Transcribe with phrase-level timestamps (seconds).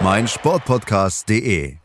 [0.00, 1.76] meinsportpodcast.de.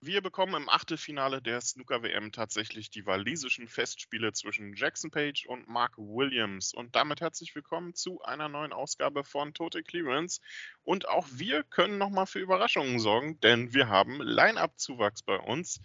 [0.00, 5.96] Wir bekommen im Achtelfinale der Snooker-WM tatsächlich die walisischen Festspiele zwischen Jackson Page und Mark
[5.96, 6.72] Williams.
[6.74, 10.40] Und damit herzlich willkommen zu einer neuen Ausgabe von Total Clearance.
[10.84, 15.80] Und auch wir können nochmal für Überraschungen sorgen, denn wir haben Line-Up-Zuwachs bei uns.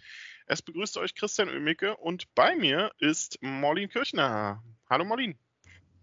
[0.46, 4.62] Es begrüßt euch Christian Oemicke und bei mir ist Morlin Kirchner.
[4.88, 5.36] Hallo Morlin.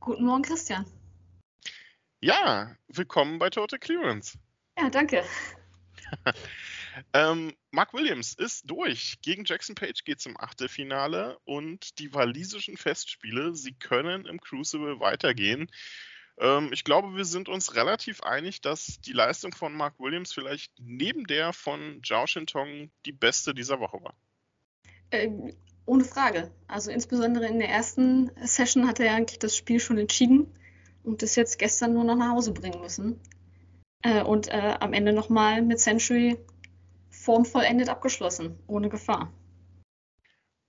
[0.01, 0.85] Guten Morgen, Christian.
[2.21, 4.38] Ja, willkommen bei Total Clearance.
[4.77, 5.23] Ja, danke.
[7.13, 9.20] ähm, Mark Williams ist durch.
[9.22, 14.99] Gegen Jackson Page geht es im Achtelfinale und die walisischen Festspiele, sie können im Crucible
[14.99, 15.70] weitergehen.
[16.40, 20.71] Ähm, ich glaube, wir sind uns relativ einig, dass die Leistung von Mark Williams vielleicht
[20.79, 24.16] neben der von Zhao Shintong die beste dieser Woche war.
[25.12, 25.54] Ähm,
[25.85, 26.51] ohne Frage.
[26.68, 30.54] Also insbesondere in der ersten Session hat er eigentlich das Spiel schon entschieden
[31.04, 33.20] und das jetzt gestern nur noch nach Hause bringen müssen.
[34.03, 36.37] Äh, und äh, am Ende nochmal mit Century
[37.09, 39.33] formvollendet abgeschlossen, ohne Gefahr.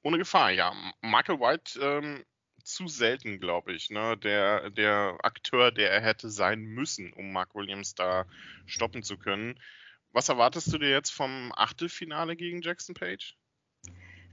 [0.03, 0.73] Ohne Gefahr, ja.
[1.03, 2.25] Michael White ähm,
[2.65, 4.17] zu selten, glaube ich, ne?
[4.17, 8.27] der, der Akteur, der er hätte sein müssen, um Mark Williams da
[8.67, 9.59] stoppen zu können.
[10.13, 13.37] Was erwartest du dir jetzt vom Achtelfinale gegen Jackson Page?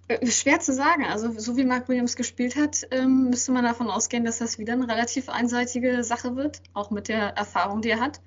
[0.08, 1.06] Äh, schwer zu sagen.
[1.06, 4.74] Also, so wie Mark Williams gespielt hat, ähm, müsste man davon ausgehen, dass das wieder
[4.74, 8.22] eine relativ einseitige Sache wird, auch mit der Erfahrung, die er hat.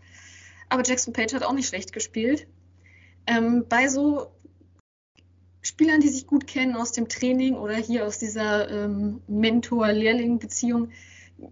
[0.70, 2.46] Aber Jackson Page hat auch nicht schlecht gespielt.
[3.26, 4.32] Ähm, bei so
[5.62, 10.90] Spielern, die sich gut kennen aus dem Training oder hier aus dieser ähm, Mentor-Lehrling-Beziehung,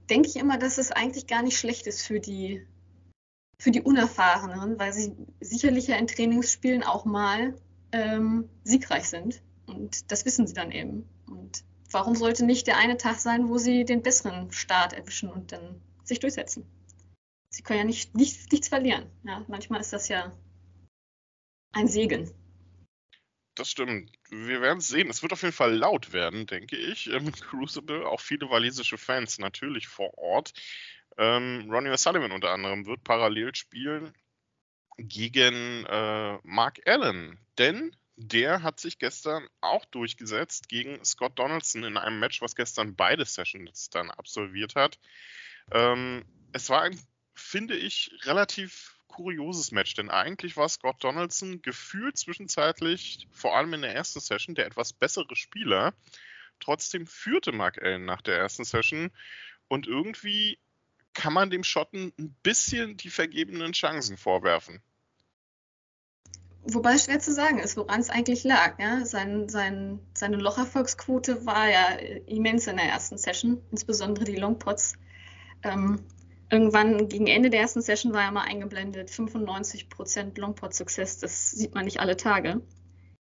[0.08, 2.64] denke ich immer, dass es eigentlich gar nicht schlecht ist für die,
[3.60, 7.54] für die Unerfahrenen, weil sie sicherlich ja in Trainingsspielen auch mal
[7.92, 9.42] ähm, siegreich sind.
[9.66, 11.06] Und das wissen sie dann eben.
[11.26, 15.52] Und warum sollte nicht der eine Tag sein, wo sie den besseren Start erwischen und
[15.52, 16.64] dann sich durchsetzen?
[17.50, 19.10] Sie können ja nicht, nicht, nichts verlieren.
[19.24, 20.32] Ja, manchmal ist das ja
[21.72, 22.32] ein Segen.
[23.54, 24.12] Das stimmt.
[24.30, 25.10] Wir werden es sehen.
[25.10, 28.06] Es wird auf jeden Fall laut werden, denke ich, im Crucible.
[28.06, 30.52] Auch viele walisische Fans natürlich vor Ort.
[31.16, 34.12] Ähm, Ronnie O'Sullivan unter anderem wird parallel spielen
[34.96, 37.38] gegen äh, Mark Allen.
[37.58, 42.94] Denn der hat sich gestern auch durchgesetzt gegen Scott Donaldson in einem Match, was gestern
[42.94, 44.98] beide Sessions dann absolviert hat.
[45.72, 46.98] Ähm, es war ein
[47.38, 53.82] finde ich, relativ kurioses Match, denn eigentlich war Scott Donaldson gefühlt zwischenzeitlich, vor allem in
[53.82, 55.94] der ersten Session, der etwas bessere Spieler.
[56.60, 59.10] Trotzdem führte Mark Allen nach der ersten Session
[59.68, 60.58] und irgendwie
[61.14, 64.80] kann man dem Schotten ein bisschen die vergebenen Chancen vorwerfen.
[66.62, 68.78] Wobei schwer zu sagen ist, woran es eigentlich lag.
[68.78, 69.04] Ja?
[69.04, 71.88] Sein, sein, seine Locherfolgsquote war ja
[72.26, 74.94] immens in der ersten Session, insbesondere die Longpots.
[75.62, 76.04] Ähm,
[76.50, 81.74] Irgendwann gegen Ende der ersten Session war er mal eingeblendet, 95% Longpot Success, das sieht
[81.74, 82.62] man nicht alle Tage.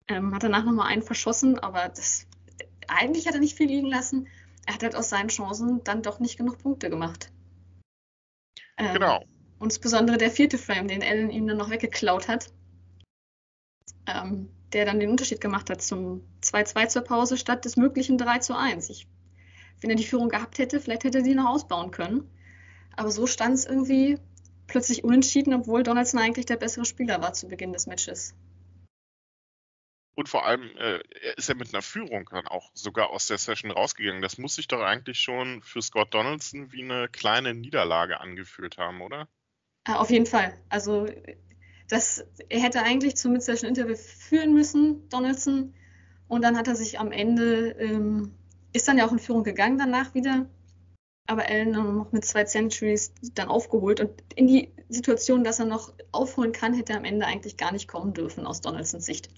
[0.07, 2.27] Ähm, hat danach nochmal einen verschossen, aber das,
[2.87, 4.29] eigentlich hat er nicht viel liegen lassen.
[4.67, 7.33] Er hat halt aus seinen Chancen dann doch nicht genug Punkte gemacht.
[8.77, 9.25] Ähm, genau.
[9.59, 12.53] Und insbesondere der vierte Frame, den Allen ihm dann noch weggeklaut hat,
[14.07, 18.55] ähm, der dann den Unterschied gemacht hat zum 2-2 zur Pause statt des möglichen 3
[18.55, 18.89] 1.
[18.91, 19.09] Ich,
[19.81, 22.31] wenn er die Führung gehabt hätte, vielleicht hätte er sie noch ausbauen können.
[22.97, 24.19] Aber so stand es irgendwie
[24.67, 28.35] plötzlich unentschieden, obwohl Donaldson eigentlich der bessere Spieler war zu Beginn des Matches.
[30.15, 31.01] Und vor allem äh,
[31.37, 34.21] ist er mit einer Führung dann auch sogar aus der Session rausgegangen.
[34.21, 39.01] Das muss sich doch eigentlich schon für Scott Donaldson wie eine kleine Niederlage angefühlt haben,
[39.01, 39.29] oder?
[39.89, 40.53] Ja, auf jeden Fall.
[40.69, 41.07] Also
[41.89, 45.75] das, er hätte eigentlich zum Mid-Session-Interview führen müssen, Donaldson.
[46.29, 48.35] Und dann hat er sich am Ende, ähm,
[48.73, 50.51] ist dann ja auch in Führung gegangen danach wieder
[51.31, 55.95] aber Allen noch mit zwei Centuries dann aufgeholt und in die Situation, dass er noch
[56.11, 59.31] aufholen kann, hätte er am Ende eigentlich gar nicht kommen dürfen aus Donaldsons Sicht.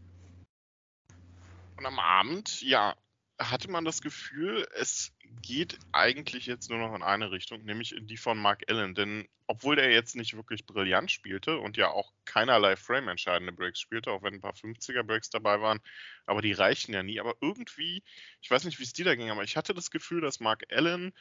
[1.76, 2.96] Und am Abend, ja,
[3.38, 5.12] hatte man das Gefühl, es
[5.42, 8.94] geht eigentlich jetzt nur noch in eine Richtung, nämlich in die von Mark Allen.
[8.94, 14.12] Denn obwohl der jetzt nicht wirklich brillant spielte und ja auch keinerlei Frame-entscheidende Breaks spielte,
[14.12, 15.80] auch wenn ein paar 50er-Breaks dabei waren,
[16.24, 17.20] aber die reichten ja nie.
[17.20, 18.02] Aber irgendwie,
[18.40, 20.64] ich weiß nicht, wie es dir da ging, aber ich hatte das Gefühl, dass Mark
[20.70, 21.12] Allen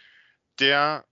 [0.61, 1.05] der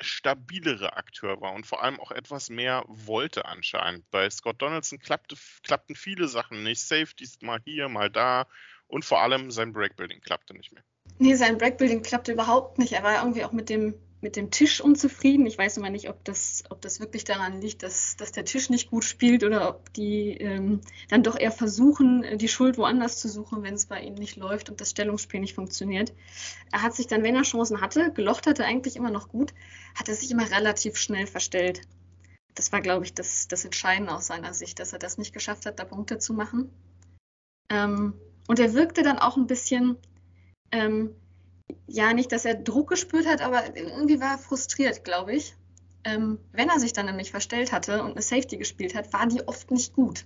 [0.00, 4.10] stabilere Akteur war und vor allem auch etwas mehr wollte anscheinend.
[4.10, 6.80] Bei Scott Donaldson klappte, klappten viele Sachen nicht.
[6.80, 8.46] Safeties mal hier, mal da
[8.88, 10.84] und vor allem sein Breakbuilding klappte nicht mehr.
[11.18, 12.92] Nee, sein Breakbuilding klappte überhaupt nicht.
[12.92, 15.46] Er war irgendwie auch mit dem, mit dem Tisch unzufrieden.
[15.46, 18.70] Ich weiß immer nicht, ob das, ob das wirklich daran liegt, dass, dass der Tisch
[18.70, 23.28] nicht gut spielt oder ob die ähm, dann doch eher versuchen, die Schuld woanders zu
[23.28, 26.14] suchen, wenn es bei ihnen nicht läuft und das Stellungsspiel nicht funktioniert.
[26.72, 29.52] Er hat sich dann, wenn er Chancen hatte, gelocht hatte eigentlich immer noch gut,
[29.94, 31.82] hat er sich immer relativ schnell verstellt.
[32.54, 35.66] Das war, glaube ich, das, das Entscheidende aus seiner Sicht, dass er das nicht geschafft
[35.66, 36.70] hat, da Punkte zu machen.
[37.68, 38.14] Ähm,
[38.48, 39.96] und er wirkte dann auch ein bisschen,
[40.72, 41.14] ähm,
[41.86, 45.54] ja, nicht, dass er Druck gespürt hat, aber irgendwie war er frustriert, glaube ich.
[46.04, 49.46] Ähm, wenn er sich dann nämlich verstellt hatte und eine Safety gespielt hat, war die
[49.46, 50.24] oft nicht gut.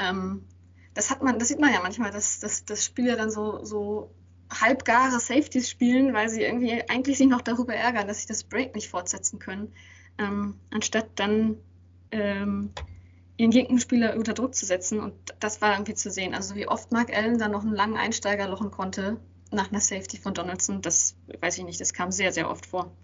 [0.00, 0.46] Ähm,
[0.94, 4.14] das hat man, das sieht man ja manchmal, dass, dass, dass Spieler dann so, so
[4.50, 8.74] halbgare Safeties spielen, weil sie irgendwie eigentlich sich noch darüber ärgern, dass sie das Break
[8.74, 9.72] nicht fortsetzen können,
[10.18, 11.56] ähm, anstatt dann
[12.12, 12.70] ähm,
[13.36, 15.00] ihren Gegenspieler unter Druck zu setzen.
[15.00, 16.34] Und das war irgendwie zu sehen.
[16.34, 19.20] Also wie oft Mark Allen dann noch einen langen Einsteiger lochen konnte
[19.50, 22.94] nach einer Safety von Donaldson, das weiß ich nicht, das kam sehr, sehr oft vor.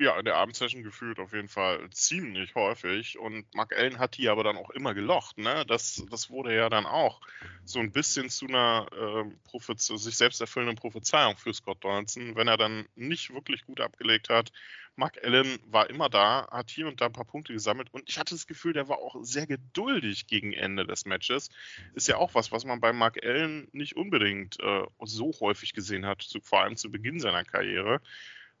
[0.00, 3.16] Ja, in der Abendsession gefühlt auf jeden Fall ziemlich häufig.
[3.16, 5.38] Und Mark Allen hat die aber dann auch immer gelocht.
[5.38, 5.64] Ne?
[5.68, 7.20] Das, das wurde ja dann auch
[7.64, 12.56] so ein bisschen zu einer äh, sich selbst erfüllenden Prophezeiung für Scott Donaldson, wenn er
[12.56, 14.50] dann nicht wirklich gut abgelegt hat.
[14.96, 18.18] Mark Allen war immer da, hat hier und da ein paar Punkte gesammelt und ich
[18.18, 21.50] hatte das Gefühl, der war auch sehr geduldig gegen Ende des Matches.
[21.94, 26.06] Ist ja auch was, was man bei Mark Allen nicht unbedingt äh, so häufig gesehen
[26.06, 28.00] hat, zu, vor allem zu Beginn seiner Karriere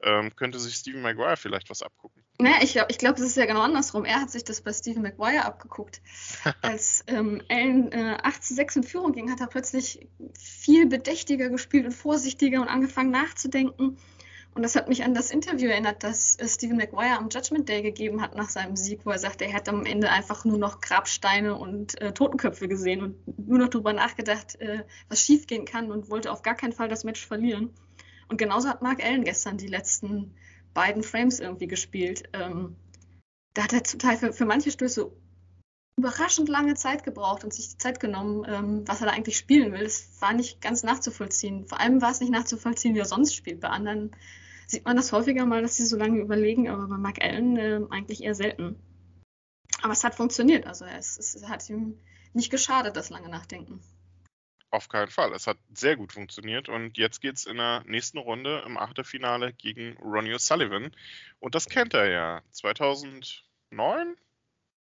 [0.04, 2.22] ähm, könnte sich Stephen Maguire vielleicht was abgucken.
[2.38, 4.04] Naja, ich glaube, ich glaub, es ist ja genau andersrum.
[4.04, 6.02] Er hat sich das bei Stephen Maguire abgeguckt.
[6.62, 10.06] Als ähm, Allen äh, 8 zu 6 in Führung ging, hat er plötzlich
[10.38, 13.96] viel bedächtiger gespielt und vorsichtiger und angefangen nachzudenken.
[14.54, 17.82] Und das hat mich an das Interview erinnert, das äh, Stephen Maguire am Judgment Day
[17.82, 20.80] gegeben hat nach seinem Sieg, wo er sagte, er hat am Ende einfach nur noch
[20.80, 26.08] Grabsteine und äh, Totenköpfe gesehen und nur noch darüber nachgedacht, äh, was schiefgehen kann und
[26.08, 27.70] wollte auf gar keinen Fall das Match verlieren.
[28.28, 30.34] Und genauso hat Mark Allen gestern die letzten
[30.72, 32.22] beiden Frames irgendwie gespielt.
[32.32, 32.76] Ähm,
[33.54, 35.10] da hat er zum Teil für, für manche Stöße
[35.96, 39.72] überraschend lange Zeit gebraucht und sich die Zeit genommen, ähm, was er da eigentlich spielen
[39.72, 39.84] will.
[39.84, 41.66] Das war nicht ganz nachzuvollziehen.
[41.66, 43.60] Vor allem war es nicht nachzuvollziehen, wie er sonst spielt.
[43.60, 44.10] Bei anderen
[44.66, 47.80] sieht man das häufiger mal, dass sie so lange überlegen, aber bei Mark Allen äh,
[47.90, 48.76] eigentlich eher selten.
[49.82, 50.66] Aber es hat funktioniert.
[50.66, 51.98] Also es, es hat ihm
[52.32, 53.80] nicht geschadet, das lange Nachdenken.
[54.70, 55.32] Auf keinen Fall.
[55.32, 59.52] Es hat sehr gut funktioniert und jetzt geht es in der nächsten Runde im Achtelfinale
[59.52, 60.90] gegen Ronnie O'Sullivan.
[61.38, 62.42] Und das kennt er ja.
[62.50, 64.16] 2009,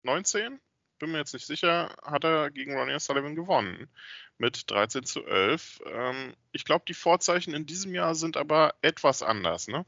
[0.04, 0.60] 19,
[1.02, 3.88] bin mir jetzt nicht sicher, hat er gegen Ronnie O'Sullivan gewonnen.
[4.38, 5.80] Mit 13 zu 11.
[5.84, 9.84] Ähm, ich glaube, die Vorzeichen in diesem Jahr sind aber etwas anders, ne?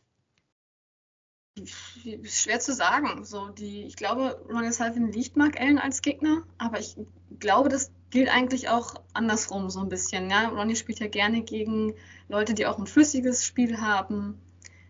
[2.24, 3.24] Schwer zu sagen.
[3.24, 6.96] So die, ich glaube, Ronnie O'Sullivan liegt Mark Allen als Gegner, aber ich
[7.38, 10.28] glaube, das gilt eigentlich auch andersrum so ein bisschen.
[10.30, 10.48] Ja?
[10.48, 11.94] Ronnie spielt ja gerne gegen
[12.28, 14.40] Leute, die auch ein flüssiges Spiel haben,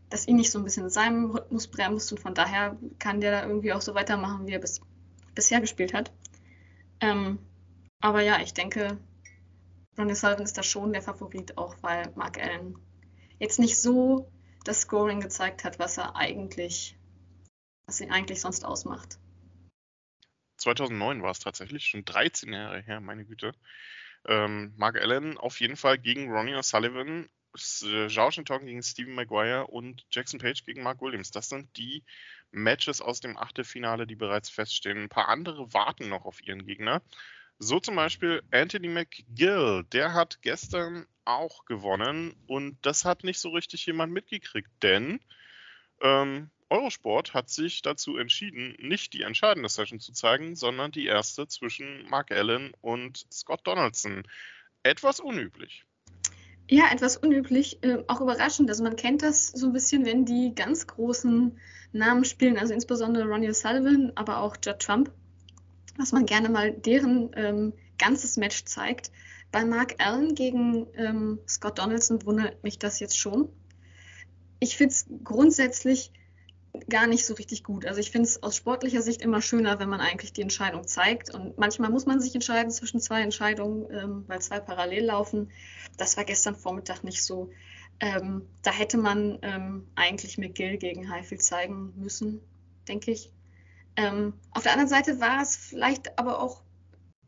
[0.08, 3.30] das ihn nicht so ein bisschen in seinem Rhythmus bremst und von daher kann der
[3.42, 4.80] da irgendwie auch so weitermachen, wie er bis,
[5.34, 6.12] bisher gespielt hat.
[7.00, 7.38] Ähm,
[8.00, 8.98] aber ja, ich denke,
[9.96, 12.76] Ronnie Sullivan ist da schon der Favorit, auch weil Mark Allen
[13.38, 14.30] jetzt nicht so
[14.64, 16.96] das Scoring gezeigt hat, was er eigentlich,
[17.86, 19.18] was ihn eigentlich sonst ausmacht.
[20.56, 23.52] 2009 war es tatsächlich, schon 13 Jahre her, meine Güte.
[24.26, 29.66] Ähm, Mark Allen auf jeden Fall gegen Ronnie O'Sullivan, äh, Zhao Shintong gegen Stephen Maguire
[29.66, 31.30] und Jackson Page gegen Mark Williams.
[31.30, 32.02] Das sind die
[32.54, 35.04] Matches aus dem Achtelfinale, die bereits feststehen.
[35.04, 37.02] Ein paar andere warten noch auf ihren Gegner.
[37.58, 43.50] So zum Beispiel Anthony McGill, der hat gestern auch gewonnen und das hat nicht so
[43.50, 45.20] richtig jemand mitgekriegt, denn
[46.00, 51.46] ähm, Eurosport hat sich dazu entschieden, nicht die entscheidende Session zu zeigen, sondern die erste
[51.46, 54.26] zwischen Mark Allen und Scott Donaldson.
[54.82, 55.84] Etwas unüblich.
[56.68, 58.70] Ja, etwas unüblich, äh, auch überraschend.
[58.70, 61.58] Also man kennt das so ein bisschen, wenn die ganz großen
[61.92, 65.12] Namen spielen, also insbesondere Ronnie Sullivan, aber auch Judd Trump,
[65.98, 69.12] dass man gerne mal deren ähm, ganzes Match zeigt.
[69.52, 73.48] Bei Mark Allen gegen ähm, Scott Donaldson wundert mich das jetzt schon.
[74.58, 76.12] Ich finde es grundsätzlich
[76.88, 77.86] gar nicht so richtig gut.
[77.86, 81.32] Also ich finde es aus sportlicher Sicht immer schöner, wenn man eigentlich die Entscheidung zeigt.
[81.32, 85.50] Und manchmal muss man sich entscheiden zwischen zwei Entscheidungen, ähm, weil zwei parallel laufen.
[85.96, 87.50] Das war gestern Vormittag nicht so.
[88.00, 92.40] Ähm, da hätte man ähm, eigentlich McGill gegen Highfield zeigen müssen,
[92.88, 93.30] denke ich.
[93.96, 96.62] Ähm, auf der anderen Seite war es vielleicht aber auch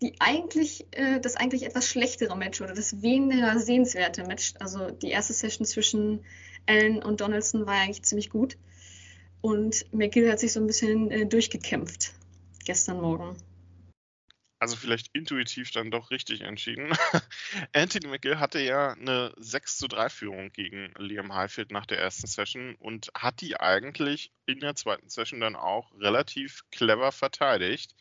[0.03, 4.55] die eigentlich, äh, das eigentlich etwas schlechtere Match oder das weniger sehenswerte Match.
[4.59, 6.25] Also die erste Session zwischen
[6.67, 8.59] Allen und Donaldson war eigentlich ziemlich gut.
[9.47, 12.15] Und McGill hat sich so ein bisschen äh, durchgekämpft
[12.65, 13.37] gestern Morgen.
[14.59, 16.93] Also vielleicht intuitiv dann doch richtig entschieden.
[17.73, 22.27] Anthony McGill hatte ja eine 6 zu 3 Führung gegen Liam Highfield nach der ersten
[22.27, 27.95] Session und hat die eigentlich in der zweiten Session dann auch relativ clever verteidigt.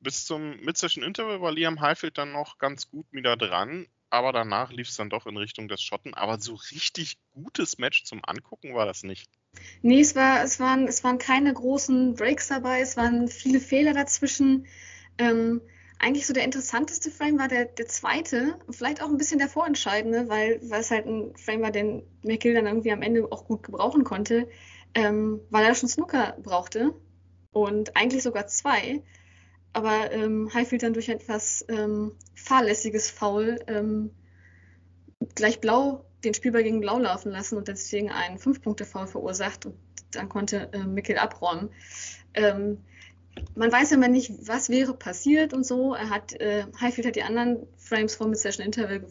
[0.00, 4.72] Bis zum Mid-Session Interval war Liam Highfield dann noch ganz gut wieder dran, aber danach
[4.72, 6.14] lief es dann doch in Richtung des Schotten.
[6.14, 9.28] Aber so richtig gutes Match zum Angucken war das nicht.
[9.82, 13.94] Nee, es, war, es, waren, es waren keine großen Breaks dabei, es waren viele Fehler
[13.94, 14.66] dazwischen.
[15.18, 15.60] Ähm,
[15.98, 20.28] eigentlich so der interessanteste Frame war der, der zweite, vielleicht auch ein bisschen der vorentscheidende,
[20.28, 23.64] weil, weil es halt ein Frame war, den McGill dann irgendwie am Ende auch gut
[23.64, 24.48] gebrauchen konnte,
[24.94, 26.94] ähm, weil er schon Snooker brauchte
[27.52, 29.02] und eigentlich sogar zwei.
[29.78, 34.10] Aber ähm, Highfield dann durch etwas ähm, fahrlässiges Foul ähm,
[35.36, 39.76] gleich blau den Spielball gegen Blau laufen lassen und deswegen einen Fünf-Punkte-Foul verursacht und
[40.10, 41.70] dann konnte äh, Mikkel abräumen.
[42.34, 42.78] Ähm,
[43.54, 45.94] man weiß immer nicht, was wäre passiert und so.
[45.94, 49.06] Er hat, äh, Highfield hat die anderen Frames vor Mid-Session Interval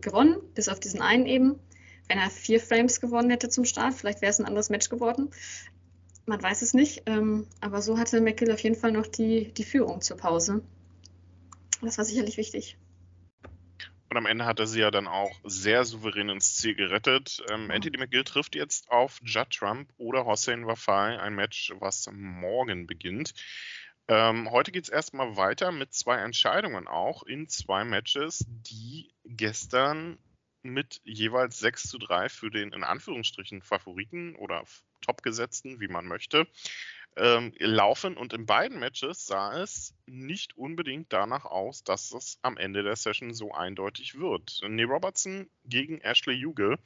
[0.00, 1.56] gewonnen, bis auf diesen einen eben.
[2.08, 5.28] Wenn er vier Frames gewonnen hätte zum Start, vielleicht wäre es ein anderes Match geworden.
[6.26, 9.64] Man weiß es nicht, ähm, aber so hatte McGill auf jeden Fall noch die, die
[9.64, 10.62] Führung zur Pause.
[11.80, 12.76] Das war sicherlich wichtig.
[14.10, 17.44] Und am Ende hat er sie ja dann auch sehr souverän ins Ziel gerettet.
[17.50, 22.86] Ähm, Anthony McGill trifft jetzt auf Judd Trump oder Hossein Wafai, ein Match, was morgen
[22.86, 23.34] beginnt.
[24.08, 30.18] Ähm, heute geht es erstmal weiter mit zwei Entscheidungen auch in zwei Matches, die gestern
[30.70, 34.64] mit jeweils 6 zu 3 für den in Anführungsstrichen Favoriten oder
[35.00, 36.46] Topgesetzten, wie man möchte,
[37.16, 42.58] ähm, laufen und in beiden Matches sah es nicht unbedingt danach aus, dass es am
[42.58, 44.60] Ende der Session so eindeutig wird.
[44.68, 46.78] Nee Robertson gegen Ashley Huge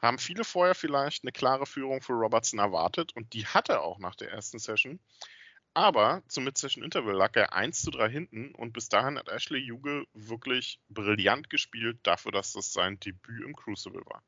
[0.00, 4.16] haben viele vorher vielleicht eine klare Führung für Robertson erwartet und die hatte auch nach
[4.16, 4.98] der ersten Session.
[5.74, 9.66] Aber zum Mid-Session Interval lag er 1 zu 3 hinten und bis dahin hat Ashley
[9.66, 14.22] Huge wirklich brillant gespielt dafür, dass das sein Debüt im Crucible war.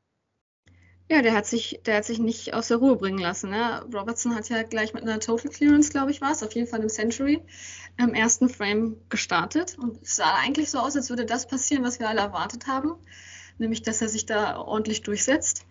[1.07, 3.51] Ja, der hat sich, der hat sich nicht aus der Ruhe bringen lassen.
[3.51, 3.85] Ne?
[3.93, 6.81] Robertson hat ja gleich mit einer Total Clearance, glaube ich, war es, auf jeden Fall
[6.81, 7.43] im Century,
[7.97, 9.77] im ersten Frame gestartet.
[9.77, 12.95] Und es sah eigentlich so aus, als würde das passieren, was wir alle erwartet haben.
[13.59, 15.67] Nämlich, dass er sich da ordentlich durchsetzt.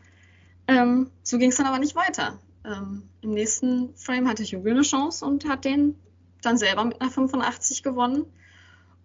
[0.69, 2.39] Ähm, so ging es dann aber nicht weiter.
[2.65, 5.99] Ähm, Im nächsten Frame hatte Hugo eine Chance und hat den
[6.43, 8.27] dann selber mit einer 85 gewonnen.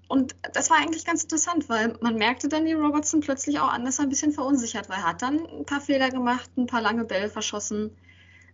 [0.07, 3.99] Und das war eigentlich ganz interessant, weil man merkte Danny Robertson plötzlich auch an, dass
[3.99, 4.97] er ein bisschen verunsichert war.
[4.97, 7.95] Er hat dann ein paar Fehler gemacht, ein paar lange Bälle verschossen.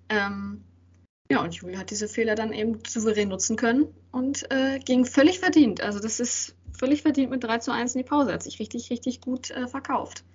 [0.10, 0.64] Ähm,
[1.32, 5.40] ja, und Juli hat diese Fehler dann eben souverän nutzen können und äh, ging völlig
[5.40, 5.82] verdient.
[5.82, 8.34] Also das ist völlig verdient mit 3 zu 1 in die Pause.
[8.34, 10.26] Hat sich richtig, richtig gut äh, verkauft.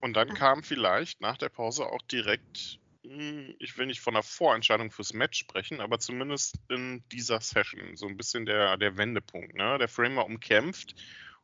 [0.00, 4.90] Und dann kam vielleicht nach der Pause auch direkt ich will nicht von einer Vorentscheidung
[4.90, 9.54] fürs Match sprechen, aber zumindest in dieser Session so ein bisschen der, der Wendepunkt.
[9.54, 9.78] Ne?
[9.78, 10.94] Der Frame war umkämpft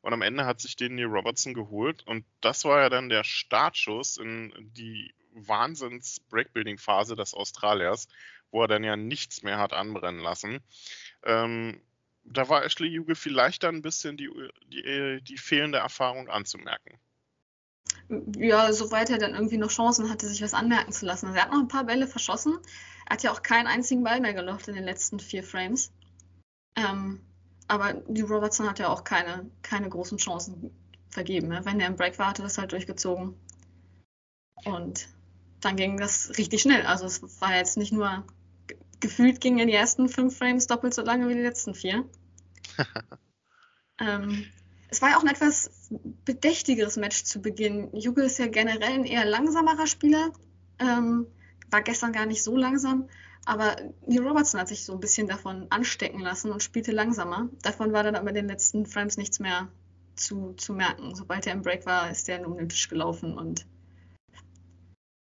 [0.00, 3.24] und am Ende hat sich den Neil Robertson geholt und das war ja dann der
[3.24, 8.08] Startschuss in die Wahnsinns-Breakbuilding-Phase des Australiers,
[8.50, 10.60] wo er dann ja nichts mehr hat anbrennen lassen.
[11.24, 11.80] Ähm,
[12.24, 14.30] da war Ashley Juge vielleicht dann ein bisschen die,
[14.66, 17.00] die, die fehlende Erfahrung anzumerken
[18.36, 21.26] ja, soweit er dann irgendwie noch Chancen hatte, sich was anmerken zu lassen.
[21.26, 22.58] Also er hat noch ein paar Bälle verschossen.
[23.06, 25.92] Er hat ja auch keinen einzigen Ball mehr gelofft in den letzten vier Frames.
[26.76, 27.20] Ähm,
[27.66, 30.70] aber die Robertson hat ja auch keine, keine großen Chancen
[31.10, 31.48] vergeben.
[31.48, 31.60] Ne?
[31.64, 33.34] Wenn er im Break war, hat er das halt durchgezogen.
[34.64, 35.08] Und
[35.60, 36.86] dann ging das richtig schnell.
[36.86, 38.24] Also es war jetzt nicht nur
[39.00, 42.08] gefühlt gingen die ersten fünf Frames doppelt so lange wie die letzten vier.
[44.00, 44.46] ähm,
[44.88, 45.70] es war ja auch ein etwas
[46.24, 47.94] bedächtigeres Match zu Beginn.
[47.94, 50.32] Juge ist ja generell ein eher langsamerer Spieler,
[50.78, 51.26] ähm,
[51.70, 53.08] war gestern gar nicht so langsam,
[53.44, 53.76] aber
[54.06, 57.48] Neil Robertson hat sich so ein bisschen davon anstecken lassen und spielte langsamer.
[57.62, 59.68] Davon war dann aber in den letzten Frames nichts mehr
[60.16, 61.14] zu, zu merken.
[61.14, 63.66] Sobald er im Break war, ist er um den Tisch gelaufen und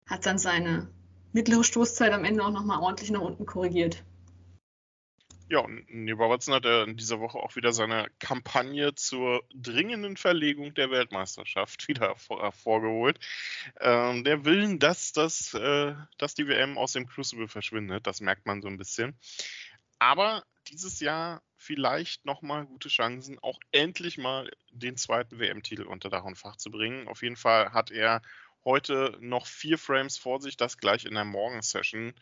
[0.08, 0.88] hat dann seine
[1.32, 4.04] mittlere Stoßzeit am Ende auch nochmal ordentlich nach unten korrigiert.
[5.48, 10.72] Ja, und Neil Robertson hat in dieser Woche auch wieder seine Kampagne zur dringenden Verlegung
[10.72, 13.20] der Weltmeisterschaft wieder hervorgeholt.
[13.80, 18.46] Ähm, der Willen, dass, das, äh, dass die WM aus dem Crucible verschwindet, das merkt
[18.46, 19.18] man so ein bisschen.
[19.98, 26.24] Aber dieses Jahr vielleicht nochmal gute Chancen, auch endlich mal den zweiten WM-Titel unter Dach
[26.24, 27.08] und Fach zu bringen.
[27.08, 28.22] Auf jeden Fall hat er
[28.64, 32.14] heute noch vier Frames vor sich, das gleich in der Morgensession.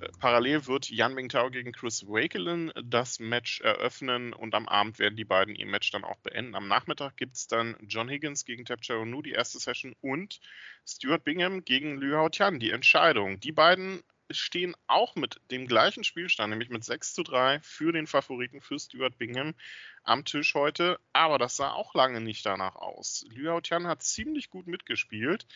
[0.00, 5.16] Äh, parallel wird Yan Mingtao gegen Chris Wakelin das Match eröffnen und am Abend werden
[5.16, 6.54] die beiden ihr Match dann auch beenden.
[6.54, 10.40] Am Nachmittag gibt es dann John Higgins gegen Tapchao Nu, die erste Session, und
[10.86, 13.40] Stuart Bingham gegen Liu Hao Tian, die Entscheidung.
[13.40, 18.06] Die beiden stehen auch mit dem gleichen Spielstand, nämlich mit 6 zu 3 für den
[18.06, 19.54] Favoriten für Stuart Bingham
[20.02, 20.98] am Tisch heute.
[21.12, 23.24] Aber das sah auch lange nicht danach aus.
[23.28, 25.46] Liu Tian hat ziemlich gut mitgespielt.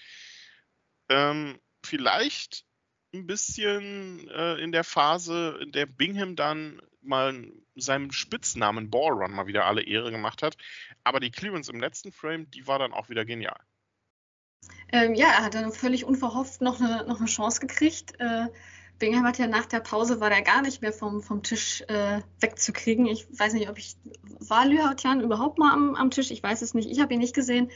[1.08, 2.64] Ähm, vielleicht
[3.12, 9.46] ein bisschen äh, in der Phase, in der Bingham dann mal seinem Spitznamen Ballrun mal
[9.46, 10.56] wieder alle Ehre gemacht hat.
[11.02, 13.60] Aber die Clearance im letzten Frame, die war dann auch wieder genial.
[14.92, 18.18] Ähm, ja, er hat dann völlig unverhofft noch eine, noch eine Chance gekriegt.
[18.18, 18.47] Äh,
[18.99, 22.20] Bingham hat ja nach der Pause, war der gar nicht mehr vom, vom Tisch äh,
[22.40, 23.06] wegzukriegen.
[23.06, 23.97] Ich weiß nicht, ob ich,
[24.40, 26.30] war Lühautian überhaupt mal am, am Tisch?
[26.30, 26.90] Ich weiß es nicht.
[26.90, 27.70] Ich habe ihn nicht gesehen.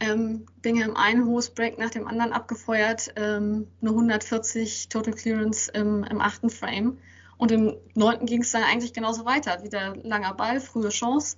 [0.00, 6.04] Ähm, Bingham ein hohes Break nach dem anderen abgefeuert, ähm, eine 140 Total Clearance im,
[6.04, 6.98] im achten Frame.
[7.36, 9.62] Und im neunten ging es dann eigentlich genauso weiter.
[9.62, 11.36] Wieder langer Ball, frühe Chance.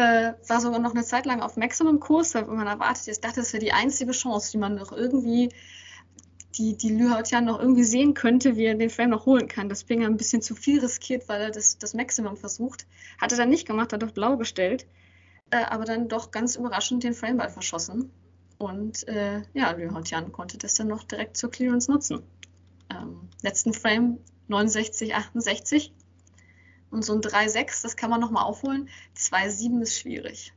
[0.00, 3.52] Äh, war sogar noch eine Zeit lang auf Maximum-Kurs, weil man erwartet, ich dachte, das
[3.52, 5.50] wäre die einzige Chance, die man noch irgendwie,
[6.56, 9.68] die, die Lühautian noch irgendwie sehen könnte, wie er den Frame noch holen kann.
[9.68, 12.86] Das Bingham ein bisschen zu viel riskiert, weil er das, das Maximum versucht.
[13.20, 14.86] Hat er dann nicht gemacht, hat auf blau gestellt
[15.50, 18.10] äh, aber dann doch ganz überraschend den Frameball verschossen.
[18.58, 22.22] Und äh, ja, Lühotjan konnte das dann noch direkt zur Clearance nutzen.
[22.90, 25.92] Ähm, letzten Frame 69, 68.
[26.90, 28.88] Und so ein 3-6, das kann man nochmal aufholen.
[29.16, 30.52] 2-7 ist schwierig.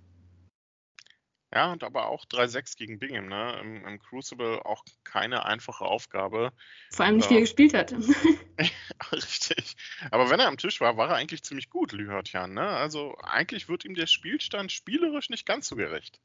[1.54, 3.60] Ja, und aber auch 3-6 gegen Bingham, ne?
[3.62, 6.52] Im, Im, Crucible auch keine einfache Aufgabe.
[6.92, 7.94] Vor allem nicht, wie er gespielt hat.
[9.12, 9.75] Richtig.
[10.10, 12.66] Aber wenn er am Tisch war, war er eigentlich ziemlich gut, Lühörtjan, ne?
[12.66, 16.20] Also eigentlich wird ihm der Spielstand spielerisch nicht ganz so gerecht.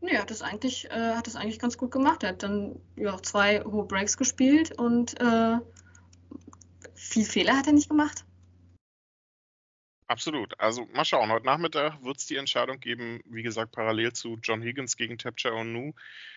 [0.00, 2.22] Nee, er hat das eigentlich, äh, hat das eigentlich ganz gut gemacht.
[2.22, 5.58] Er hat dann ja, zwei hohe Breaks gespielt und äh,
[6.94, 8.24] viel Fehler hat er nicht gemacht.
[10.12, 10.60] Absolut.
[10.60, 11.32] Also mal schauen.
[11.32, 15.48] Heute Nachmittag wird es die Entscheidung geben, wie gesagt, parallel zu John Higgins gegen Tapcha
[15.48, 15.94] Onu.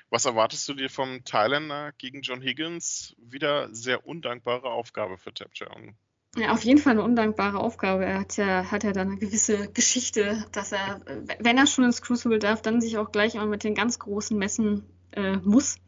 [0.10, 3.18] Was erwartest du dir vom Thailänder gegen John Higgins?
[3.18, 5.92] Wieder sehr undankbare Aufgabe für Tapcha Onu.
[6.38, 8.06] Ja, auf jeden Fall eine undankbare Aufgabe.
[8.06, 11.02] Er hat ja, hat ja dann eine gewisse Geschichte, dass er,
[11.40, 14.38] wenn er schon ins Crucible darf, dann sich auch gleich mal mit den ganz großen
[14.38, 15.80] messen äh, muss.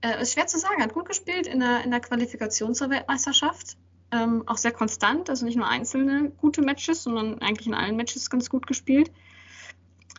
[0.00, 2.90] Äh, ist schwer zu sagen, er hat gut gespielt in der, in der Qualifikation zur
[2.90, 3.76] Weltmeisterschaft
[4.12, 8.30] ähm, auch sehr konstant, also nicht nur einzelne gute Matches, sondern eigentlich in allen Matches
[8.30, 9.10] ganz gut gespielt.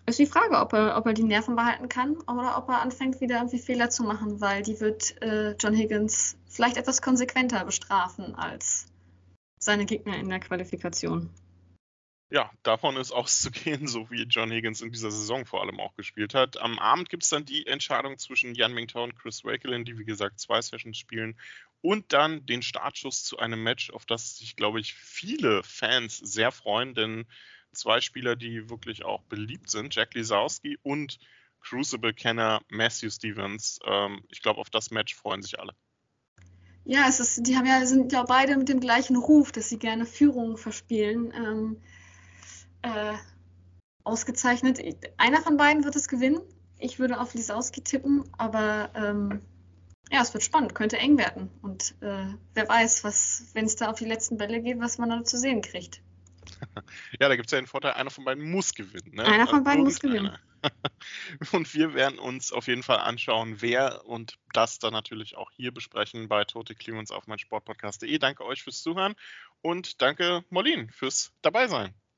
[0.05, 3.21] Ist die Frage, ob er, ob er die Nerven behalten kann oder ob er anfängt,
[3.21, 8.35] wieder irgendwie Fehler zu machen, weil die wird äh, John Higgins vielleicht etwas konsequenter bestrafen
[8.35, 8.87] als
[9.59, 11.29] seine Gegner in der Qualifikation.
[12.33, 16.33] Ja, davon ist auszugehen, so wie John Higgins in dieser Saison vor allem auch gespielt
[16.33, 16.59] hat.
[16.59, 20.03] Am Abend gibt es dann die Entscheidung zwischen Jan Mingtao und Chris Wakelin, die wie
[20.03, 21.37] gesagt zwei Sessions spielen
[21.81, 26.51] und dann den Startschuss zu einem Match, auf das sich, glaube ich, viele Fans sehr
[26.51, 27.27] freuen, denn
[27.71, 31.19] zwei Spieler, die wirklich auch beliebt sind, Jack Lisowski und
[31.61, 33.77] Crucible-Kenner Matthew Stevens.
[33.85, 35.75] Ähm, ich glaube, auf das Match freuen sich alle.
[36.83, 39.77] Ja, es ist, die haben ja, sind ja beide mit dem gleichen Ruf, dass sie
[39.77, 41.31] gerne Führungen verspielen.
[41.31, 41.77] Ähm,
[42.83, 43.13] äh,
[44.03, 44.79] ausgezeichnet.
[45.17, 46.41] Einer von beiden wird es gewinnen.
[46.77, 49.41] Ich würde auf Lisowski tippen, aber ähm,
[50.11, 51.49] ja, es wird spannend, könnte eng werden.
[51.61, 55.09] Und äh, wer weiß, was, wenn es da auf die letzten Bälle geht, was man
[55.09, 56.01] da zu sehen kriegt.
[57.19, 59.15] Ja, da gibt es ja den Vorteil, einer von beiden muss gewinnen.
[59.15, 59.25] Ne?
[59.25, 60.37] Einer von beiden muss gewinnen.
[61.51, 65.73] Und wir werden uns auf jeden Fall anschauen, wer und das dann natürlich auch hier
[65.73, 68.17] besprechen bei Tote Clemens auf mein Sportpodcast.de.
[68.17, 69.15] Danke euch fürs Zuhören
[69.61, 71.93] und danke Molin fürs Dabeisein.